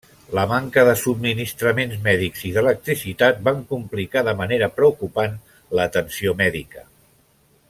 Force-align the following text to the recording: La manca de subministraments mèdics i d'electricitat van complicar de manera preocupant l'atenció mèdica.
La 0.35 0.43
manca 0.51 0.83
de 0.87 0.93
subministraments 1.01 1.99
mèdics 2.07 2.41
i 2.49 2.51
d'electricitat 2.55 3.45
van 3.51 3.61
complicar 3.75 4.27
de 4.31 4.35
manera 4.43 4.73
preocupant 4.81 5.37
l'atenció 5.79 6.39
mèdica. 6.45 6.89